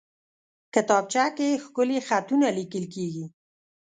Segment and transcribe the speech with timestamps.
[0.73, 3.25] کتابچه کې ښکلي خطونه لیکل کېږي